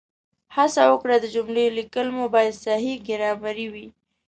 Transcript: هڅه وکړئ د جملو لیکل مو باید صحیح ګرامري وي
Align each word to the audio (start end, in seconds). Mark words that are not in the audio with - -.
هڅه 0.55 0.81
وکړئ 0.91 1.17
د 1.21 1.25
جملو 1.35 1.63
لیکل 1.77 2.07
مو 2.15 2.25
باید 2.35 2.61
صحیح 2.65 2.95
ګرامري 3.07 3.67
وي 3.73 3.87